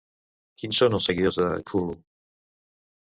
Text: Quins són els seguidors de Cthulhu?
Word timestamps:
Quins 0.61 0.79
són 0.83 0.97
els 0.99 1.05
seguidors 1.11 1.39
de 1.43 1.49
Cthulhu? 1.61 1.95